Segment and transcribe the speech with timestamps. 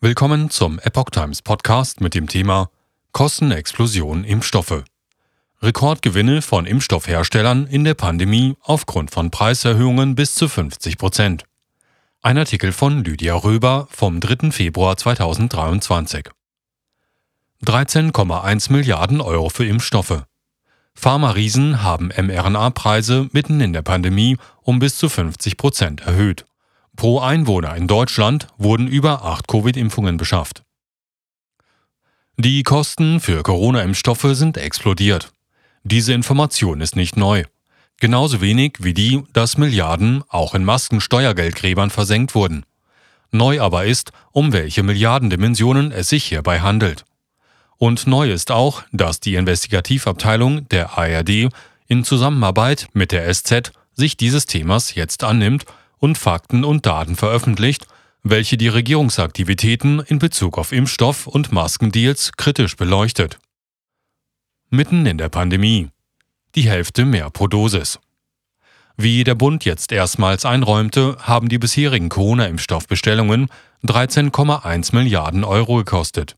[0.00, 2.70] Willkommen zum Epoch Times Podcast mit dem Thema
[3.10, 4.84] Kostenexplosion Impfstoffe.
[5.60, 11.46] Rekordgewinne von Impfstoffherstellern in der Pandemie aufgrund von Preiserhöhungen bis zu 50 Prozent.
[12.22, 14.52] Ein Artikel von Lydia Röber vom 3.
[14.52, 16.26] Februar 2023.
[17.64, 20.22] 13,1 Milliarden Euro für Impfstoffe.
[20.94, 26.44] Pharma-Riesen haben mRNA-Preise mitten in der Pandemie um bis zu 50 Prozent erhöht.
[26.98, 30.64] Pro Einwohner in Deutschland wurden über acht Covid-Impfungen beschafft.
[32.36, 35.30] Die Kosten für Corona-Impfstoffe sind explodiert.
[35.84, 37.44] Diese Information ist nicht neu.
[38.00, 42.66] Genauso wenig wie die, dass Milliarden auch in Maskensteuergeldgräbern versenkt wurden.
[43.30, 47.04] Neu aber ist, um welche Milliardendimensionen es sich hierbei handelt.
[47.76, 51.48] Und neu ist auch, dass die Investigativabteilung der ARD
[51.86, 55.64] in Zusammenarbeit mit der SZ sich dieses Themas jetzt annimmt
[55.98, 57.86] und Fakten und Daten veröffentlicht,
[58.22, 63.38] welche die Regierungsaktivitäten in Bezug auf Impfstoff und Maskendeals kritisch beleuchtet.
[64.70, 65.88] Mitten in der Pandemie.
[66.54, 67.98] Die Hälfte mehr pro Dosis.
[68.96, 73.48] Wie der Bund jetzt erstmals einräumte, haben die bisherigen Corona-Impfstoffbestellungen
[73.84, 76.36] 13,1 Milliarden Euro gekostet.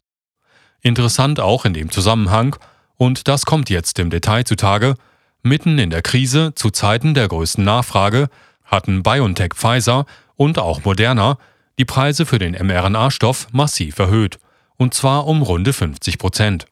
[0.82, 2.56] Interessant auch in dem Zusammenhang,
[2.96, 4.94] und das kommt jetzt im Detail zutage,
[5.42, 8.28] mitten in der Krise zu Zeiten der größten Nachfrage
[8.70, 11.36] hatten BioNTech Pfizer und auch Moderna
[11.78, 14.38] die Preise für den mRNA-Stoff massiv erhöht,
[14.76, 16.66] und zwar um runde 50 Prozent.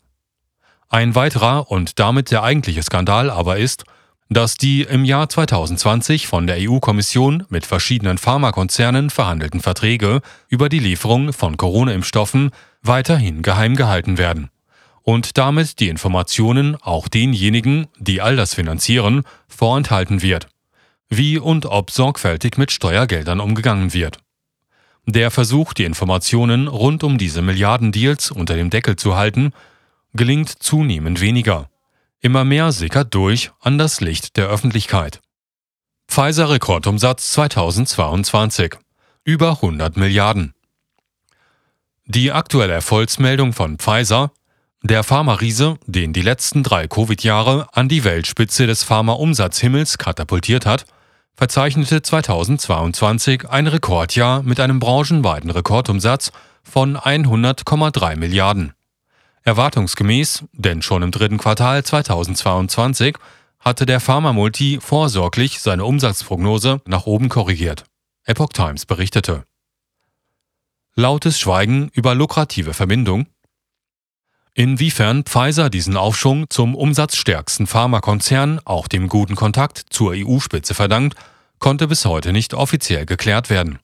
[0.89, 3.85] Ein weiterer und damit der eigentliche Skandal aber ist,
[4.31, 10.79] dass die im Jahr 2020 von der EU-Kommission mit verschiedenen Pharmakonzernen verhandelten Verträge über die
[10.79, 12.51] Lieferung von Corona-Impfstoffen
[12.83, 14.51] weiterhin geheim gehalten werden
[15.03, 20.49] und damit die Informationen auch denjenigen, die all das finanzieren, vorenthalten wird
[21.09, 24.19] wie und ob sorgfältig mit Steuergeldern umgegangen wird.
[25.07, 29.53] Der Versuch, die Informationen rund um diese Milliardendeals unter dem Deckel zu halten,
[30.13, 31.71] gelingt zunehmend weniger.
[32.21, 35.21] Immer mehr sickert durch an das Licht der Öffentlichkeit.
[36.09, 38.77] Pfizer Rekordumsatz 2022
[39.25, 40.55] über 100 Milliarden.
[42.07, 44.33] Die aktuelle Erfolgsmeldung von Pfizer,
[44.83, 50.87] der Pharma-Riese, den die letzten drei Covid-Jahre an die Weltspitze des Pharma-Umsatzhimmels katapultiert hat,
[51.39, 56.33] verzeichnete 2022 ein Rekordjahr mit einem branchenweiten Rekordumsatz
[56.65, 58.73] von 100,3 Milliarden.
[59.45, 63.17] Erwartungsgemäß, denn schon im dritten Quartal 2022
[63.61, 67.85] hatte der Pharma-Multi vorsorglich seine Umsatzprognose nach oben korrigiert.
[68.25, 69.45] Epoch Times berichtete.
[70.97, 73.27] Lautes Schweigen über lukrative Verbindung
[74.59, 81.17] Inwiefern Pfizer diesen Aufschwung zum umsatzstärksten Pharmakonzern auch dem guten Kontakt zur EU-Spitze verdankt,
[81.61, 83.79] konnte bis heute nicht offiziell geklärt werden.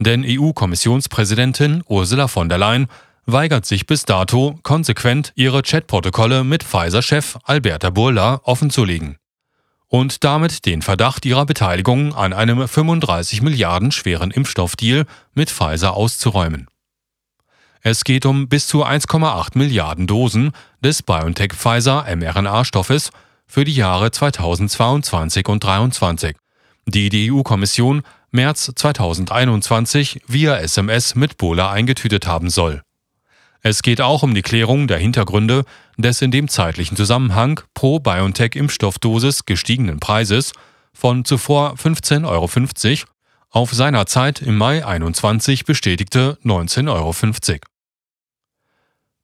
[0.00, 2.88] Denn EU-Kommissionspräsidentin Ursula von der Leyen
[3.26, 9.18] weigert sich bis dato konsequent, ihre Chatprotokolle mit Pfizer-Chef Alberta Burla offenzulegen
[9.86, 16.66] und damit den Verdacht ihrer Beteiligung an einem 35 Milliarden schweren Impfstoffdeal mit Pfizer auszuräumen.
[17.84, 20.52] Es geht um bis zu 1,8 Milliarden Dosen
[20.84, 23.10] des BioNTech-Pfizer mRNA-Stoffes
[23.48, 26.36] für die Jahre 2022 und 2023,
[26.86, 32.82] die die EU-Kommission März 2021 via SMS mit Bola eingetütet haben soll.
[33.62, 35.64] Es geht auch um die Klärung der Hintergründe
[35.96, 40.52] des in dem zeitlichen Zusammenhang pro BioNTech-Impfstoffdosis gestiegenen Preises
[40.94, 42.48] von zuvor 15,50 Euro
[43.50, 47.12] auf seinerzeit im Mai 21 bestätigte 19,50 Euro.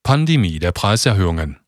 [0.09, 1.59] Pandemie der Preiserhöhungen.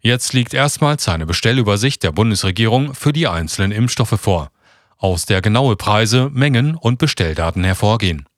[0.00, 4.52] Jetzt liegt erstmals eine Bestellübersicht der Bundesregierung für die einzelnen Impfstoffe vor,
[4.98, 8.28] aus der genaue Preise, Mengen und Bestelldaten hervorgehen.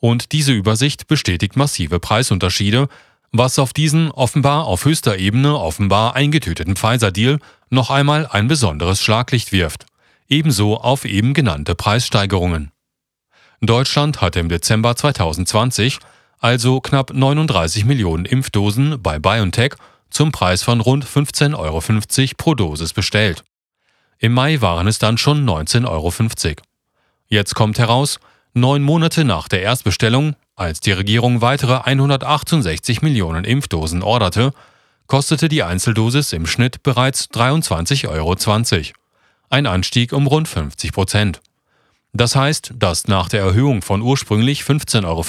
[0.00, 2.88] Und diese Übersicht bestätigt massive Preisunterschiede,
[3.32, 7.38] was auf diesen offenbar auf höchster Ebene offenbar eingetöteten Pfizer-Deal
[7.70, 9.86] noch einmal ein besonderes Schlaglicht wirft,
[10.28, 12.70] ebenso auf eben genannte Preissteigerungen.
[13.62, 16.00] Deutschland hatte im Dezember 2020
[16.38, 19.74] also knapp 39 Millionen Impfdosen bei BioNTech
[20.10, 21.82] zum Preis von rund 15,50 Euro
[22.36, 23.44] pro Dosis bestellt.
[24.18, 26.12] Im Mai waren es dann schon 19,50 Euro.
[27.28, 28.18] Jetzt kommt heraus,
[28.54, 34.52] neun Monate nach der Erstbestellung, als die Regierung weitere 168 Millionen Impfdosen orderte,
[35.06, 38.36] kostete die Einzeldosis im Schnitt bereits 23,20 Euro.
[39.50, 41.40] Ein Anstieg um rund 50 Prozent.
[42.16, 45.20] Das heißt, dass nach der Erhöhung von ursprünglich 15,50 Euro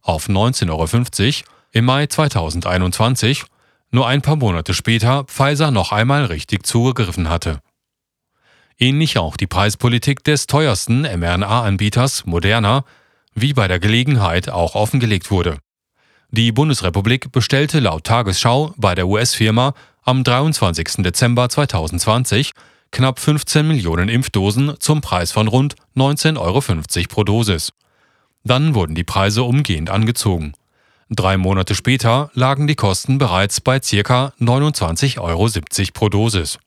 [0.00, 3.44] auf 19,50 Euro im Mai 2021
[3.90, 7.60] nur ein paar Monate später Pfizer noch einmal richtig zugegriffen hatte.
[8.78, 12.84] Ähnlich auch die Preispolitik des teuersten mRNA-Anbieters Moderna,
[13.34, 15.58] wie bei der Gelegenheit auch offengelegt wurde.
[16.30, 21.02] Die Bundesrepublik bestellte laut Tagesschau bei der US-Firma am 23.
[21.02, 22.52] Dezember 2020
[22.92, 26.60] knapp 15 Millionen Impfdosen zum Preis von rund 19,50 Euro
[27.08, 27.72] pro Dosis.
[28.44, 30.52] Dann wurden die Preise umgehend angezogen.
[31.10, 34.32] Drei Monate später lagen die Kosten bereits bei ca.
[34.40, 35.48] 29,70 Euro
[35.92, 36.58] pro Dosis.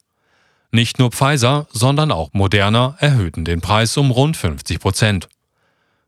[0.71, 5.29] Nicht nur Pfizer, sondern auch Moderna erhöhten den Preis um rund 50 Prozent.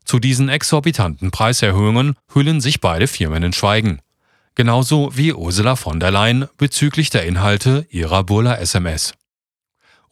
[0.04, 4.00] Zu diesen exorbitanten Preiserhöhungen hüllen sich beide Firmen in Schweigen.
[4.54, 9.14] Genauso wie Ursula von der Leyen bezüglich der Inhalte ihrer Burla-SMS.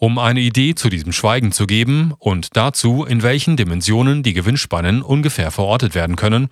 [0.03, 5.03] Um eine Idee zu diesem Schweigen zu geben und dazu, in welchen Dimensionen die Gewinnspannen
[5.03, 6.49] ungefähr verortet werden können,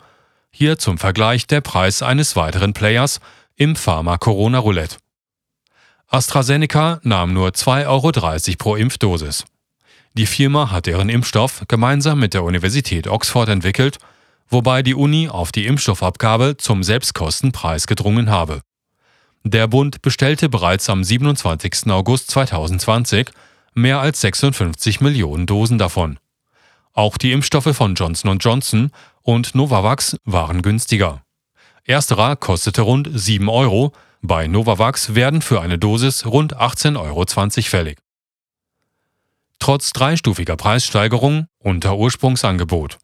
[0.51, 3.21] hier zum Vergleich der Preis eines weiteren Players
[3.57, 4.99] im Pharma-Corona-Roulette.
[6.09, 9.47] AstraZeneca nahm nur 2,30 Euro pro Impfdosis.
[10.13, 13.97] Die Firma hat deren Impfstoff gemeinsam mit der Universität Oxford entwickelt,
[14.51, 18.61] wobei die Uni auf die Impfstoffabgabe zum Selbstkostenpreis gedrungen habe.
[19.51, 21.91] Der Bund bestellte bereits am 27.
[21.91, 23.31] August 2020
[23.73, 26.19] mehr als 56 Millionen Dosen davon.
[26.93, 28.91] Auch die Impfstoffe von Johnson Johnson
[29.23, 31.23] und Novavax waren günstiger.
[31.85, 37.25] Ersterer kostete rund 7 Euro, bei Novavax werden für eine Dosis rund 18,20 Euro
[37.63, 37.99] fällig.
[39.61, 42.99] Trotz dreistufiger Preissteigerung unter Ursprungsangebot.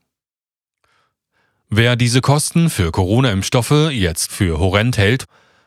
[1.70, 5.24] Wer diese Kosten für Corona-Impfstoffe jetzt für horrend hält,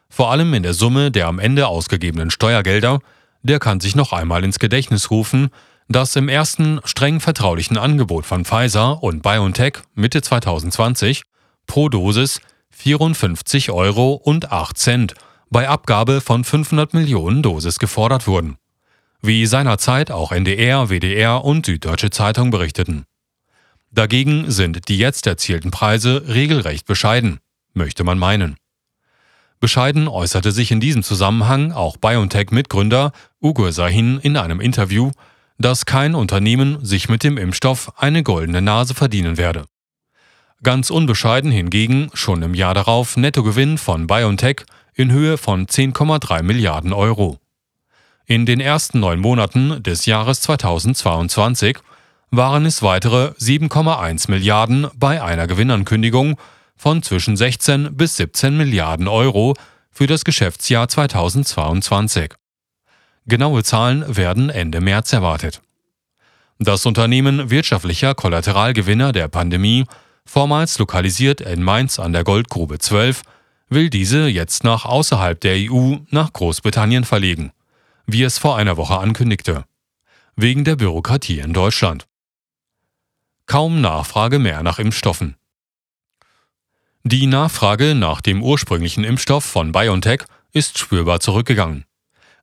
[0.10, 3.00] vor allem in der Summe der am Ende ausgegebenen Steuergelder,
[3.44, 5.50] der kann sich noch einmal ins Gedächtnis rufen,
[5.88, 11.24] dass im ersten streng vertraulichen Angebot von Pfizer und BioNTech Mitte 2020
[11.66, 15.14] pro Dosis 54 Euro und 8 Cent
[15.50, 18.58] bei Abgabe von 500 Millionen Dosis gefordert wurden.
[19.22, 23.06] Wie seinerzeit auch NDR, WDR und Süddeutsche Zeitung berichteten.
[23.92, 27.40] Dagegen sind die jetzt erzielten Preise regelrecht bescheiden,
[27.74, 28.58] möchte man meinen.
[29.60, 33.12] Bescheiden äußerte sich in diesem Zusammenhang auch BioNTech-Mitgründer
[33.42, 35.12] Ugur Sahin in einem Interview,
[35.58, 39.66] dass kein Unternehmen sich mit dem Impfstoff eine goldene Nase verdienen werde.
[40.62, 46.94] Ganz unbescheiden hingegen schon im Jahr darauf Nettogewinn von BioNTech in Höhe von 10,3 Milliarden
[46.94, 47.40] Euro.
[48.26, 51.78] In den ersten neun Monaten des Jahres 2022
[52.30, 56.38] waren es weitere 7,1 Milliarden bei einer Gewinnankündigung
[56.78, 59.56] von zwischen 16 bis 17 Milliarden Euro
[59.92, 62.34] für das Geschäftsjahr 2022.
[63.26, 65.62] Genaue Zahlen werden Ende März erwartet.
[66.60, 69.86] Das Unternehmen wirtschaftlicher Kollateralgewinner der Pandemie,
[70.26, 73.24] vormals lokalisiert in Mainz an der Goldgrube 12,
[73.70, 77.52] will diese jetzt nach außerhalb der EU nach Großbritannien verlegen,
[78.06, 79.66] wie es vor einer Woche ankündigte.
[80.36, 82.08] Wegen der Bürokratie in Deutschland.
[83.46, 85.36] Kaum Nachfrage mehr nach Impfstoffen.
[87.10, 91.86] Die Nachfrage nach dem ursprünglichen Impfstoff von BioNTech ist spürbar zurückgegangen.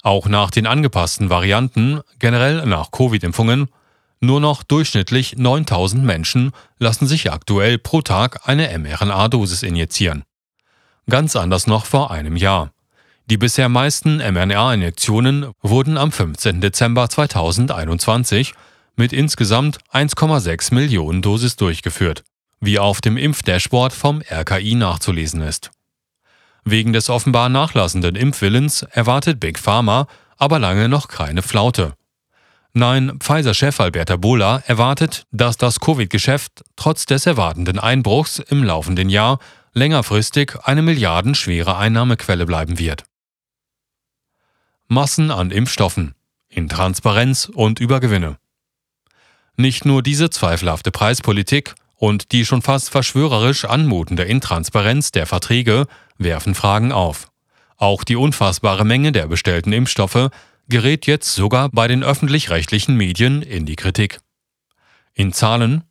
[0.03, 3.69] Auch nach den angepassten Varianten, generell nach Covid-Impfungen,
[4.21, 10.25] nur noch durchschnittlich 9000 Menschen lassen sich aktuell pro Tag eine mRNA-Dosis injizieren.
[11.11, 12.73] Ganz anders noch vor einem Jahr.
[13.27, 16.63] Die bisher meisten mRNA-Injektionen wurden am 15.
[16.63, 18.55] Dezember 2021
[18.97, 22.25] mit insgesamt 1,6 Millionen Dosis durchgeführt,
[22.65, 25.71] wie auf dem Impfdashboard vom RKI nachzulesen ist.
[26.65, 30.07] Wegen des offenbar nachlassenden Impfwillens erwartet Big Pharma
[30.37, 31.95] aber lange noch keine Flaute.
[32.73, 39.39] Nein, Pfizer-Chef Alberta Bola erwartet, dass das Covid-Geschäft trotz des erwartenden Einbruchs im laufenden Jahr
[39.75, 43.05] längerfristig eine milliardenschwere Einnahmequelle bleiben wird.
[44.89, 46.15] Massen an Impfstoffen,
[46.49, 48.39] in Transparenz und Übergewinne.
[49.57, 55.87] Nicht nur diese zweifelhafte Preispolitik und die schon fast verschwörerisch anmutende Intransparenz der Verträge
[56.19, 57.29] werfen Fragen auf.
[57.77, 60.31] Auch die unfassbare Menge der bestellten Impfstoffe
[60.69, 64.21] gerät jetzt sogar bei den öffentlich-rechtlichen Medien in die Kritik.
[65.13, 65.85] In Zahlen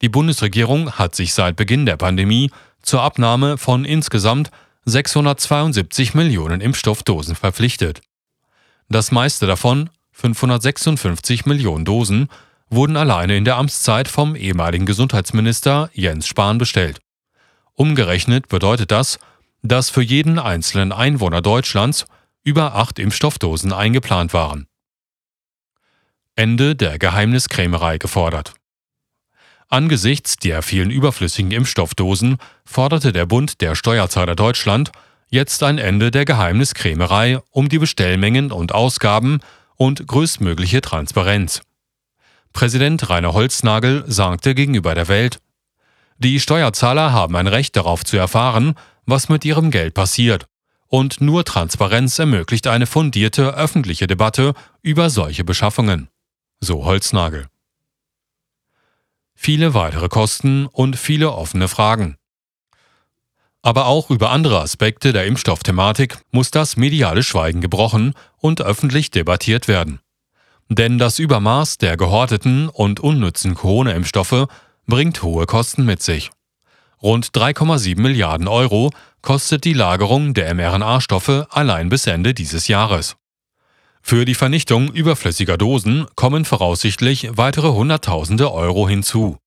[0.00, 2.50] Die Bundesregierung hat sich seit Beginn der Pandemie
[2.82, 4.50] zur Abnahme von insgesamt
[4.84, 8.00] 672 Millionen Impfstoffdosen verpflichtet.
[8.88, 12.28] Das meiste davon, 556 Millionen Dosen,
[12.74, 17.00] wurden alleine in der Amtszeit vom ehemaligen Gesundheitsminister Jens Spahn bestellt.
[17.72, 19.18] Umgerechnet bedeutet das,
[19.62, 22.06] dass für jeden einzelnen Einwohner Deutschlands
[22.42, 24.66] über acht Impfstoffdosen eingeplant waren.
[26.36, 28.54] Ende der Geheimniskrämerei gefordert.
[29.68, 34.92] Angesichts der vielen überflüssigen Impfstoffdosen forderte der Bund der Steuerzahler Deutschland
[35.30, 39.40] jetzt ein Ende der Geheimniskrämerei um die Bestellmengen und Ausgaben
[39.76, 41.62] und größtmögliche Transparenz.
[42.54, 45.40] Präsident Rainer Holznagel sagte gegenüber der Welt,
[46.18, 50.46] Die Steuerzahler haben ein Recht darauf zu erfahren, was mit ihrem Geld passiert.
[50.86, 56.08] Und nur Transparenz ermöglicht eine fundierte öffentliche Debatte über solche Beschaffungen.
[56.60, 57.48] So Holznagel.
[59.34, 62.16] Viele weitere Kosten und viele offene Fragen.
[63.62, 69.66] Aber auch über andere Aspekte der Impfstoffthematik muss das mediale Schweigen gebrochen und öffentlich debattiert
[69.66, 69.98] werden.
[70.68, 74.46] Denn das Übermaß der gehorteten und unnützen Corona-Impfstoffe
[74.86, 76.30] bringt hohe Kosten mit sich.
[77.02, 78.90] Rund 3,7 Milliarden Euro
[79.20, 83.16] kostet die Lagerung der mRNA-Stoffe allein bis Ende dieses Jahres.
[84.00, 89.38] Für die Vernichtung überflüssiger Dosen kommen voraussichtlich weitere Hunderttausende Euro hinzu.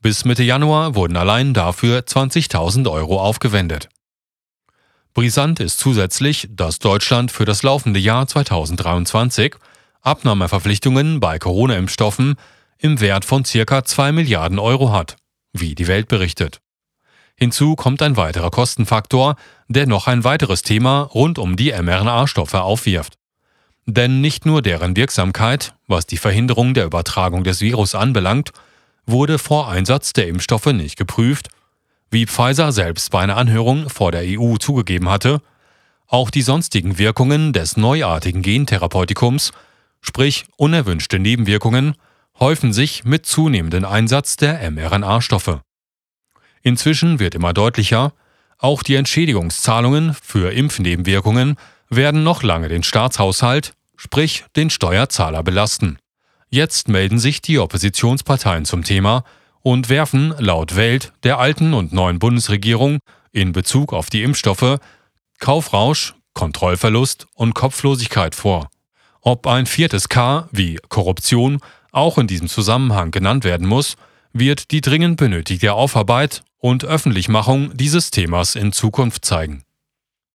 [0.00, 3.88] Bis Mitte Januar wurden allein dafür 20.000 Euro aufgewendet.
[5.14, 9.54] Brisant ist zusätzlich, dass Deutschland für das laufende Jahr 2023
[10.02, 12.34] Abnahmeverpflichtungen bei Corona-Impfstoffen
[12.78, 13.84] im Wert von ca.
[13.84, 15.16] 2 Milliarden Euro hat,
[15.52, 16.60] wie die Welt berichtet.
[17.36, 19.36] Hinzu kommt ein weiterer Kostenfaktor,
[19.68, 23.14] der noch ein weiteres Thema rund um die mRNA-Stoffe aufwirft.
[23.86, 28.50] Denn nicht nur deren Wirksamkeit, was die Verhinderung der Übertragung des Virus anbelangt,
[29.06, 31.48] wurde vor Einsatz der Impfstoffe nicht geprüft,
[32.10, 35.40] wie Pfizer selbst bei einer Anhörung vor der EU zugegeben hatte,
[36.06, 39.52] auch die sonstigen Wirkungen des neuartigen Gentherapeutikums,
[40.02, 41.94] sprich unerwünschte Nebenwirkungen,
[42.38, 45.62] häufen sich mit zunehmendem Einsatz der mRNA-Stoffe.
[46.62, 48.12] Inzwischen wird immer deutlicher,
[48.58, 51.56] auch die Entschädigungszahlungen für Impfnebenwirkungen
[51.88, 55.98] werden noch lange den Staatshaushalt, sprich den Steuerzahler belasten.
[56.48, 59.24] Jetzt melden sich die Oppositionsparteien zum Thema
[59.62, 62.98] und werfen laut Welt der alten und neuen Bundesregierung
[63.32, 64.78] in Bezug auf die Impfstoffe
[65.38, 68.68] Kaufrausch, Kontrollverlust und Kopflosigkeit vor.
[69.24, 71.60] Ob ein viertes K wie Korruption
[71.92, 73.96] auch in diesem Zusammenhang genannt werden muss,
[74.32, 79.62] wird die dringend benötigte Aufarbeit und Öffentlichmachung dieses Themas in Zukunft zeigen.